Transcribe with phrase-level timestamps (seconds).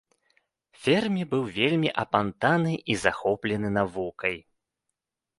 [0.83, 4.35] Фермі быў вельмі апантаны і захоплены навукай.